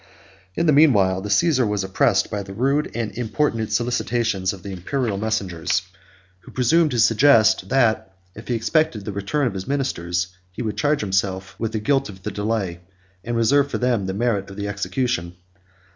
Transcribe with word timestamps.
In 0.55 0.65
the 0.65 0.73
mean 0.73 0.93
while 0.93 1.21
the 1.21 1.29
Cæsar 1.29 1.67
was 1.67 1.83
oppressed 1.83 2.31
by 2.31 2.41
the 2.41 2.55
rude 2.55 2.89
and 2.95 3.11
importunate 3.15 3.71
solicitations 3.71 4.51
of 4.51 4.63
the 4.63 4.71
Imperial 4.71 5.15
messengers, 5.15 5.83
who 6.39 6.51
presumed 6.51 6.89
to 6.89 6.99
suggest, 6.99 7.69
that 7.69 8.11
if 8.33 8.47
he 8.47 8.55
expected 8.55 9.05
the 9.05 9.11
return 9.11 9.45
of 9.45 9.53
his 9.53 9.67
ministers, 9.67 10.29
he 10.51 10.63
would 10.63 10.75
charge 10.77 11.01
himself 11.01 11.53
with 11.59 11.71
the 11.71 11.79
guilt 11.79 12.09
of 12.09 12.23
the 12.23 12.31
delay, 12.31 12.79
and 13.23 13.37
reserve 13.37 13.69
for 13.69 13.77
them 13.77 14.07
the 14.07 14.13
merit 14.15 14.49
of 14.49 14.55
the 14.55 14.67
execution. 14.67 15.35